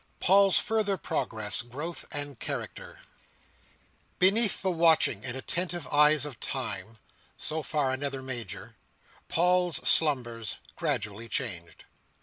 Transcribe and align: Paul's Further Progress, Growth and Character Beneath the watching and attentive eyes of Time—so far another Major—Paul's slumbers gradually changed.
Paul's 0.19 0.57
Further 0.57 0.97
Progress, 0.97 1.61
Growth 1.61 2.05
and 2.11 2.39
Character 2.39 3.01
Beneath 4.17 4.63
the 4.63 4.71
watching 4.71 5.23
and 5.23 5.37
attentive 5.37 5.85
eyes 5.89 6.25
of 6.25 6.39
Time—so 6.39 7.61
far 7.61 7.91
another 7.91 8.23
Major—Paul's 8.23 9.75
slumbers 9.87 10.57
gradually 10.75 11.29
changed. 11.29 11.85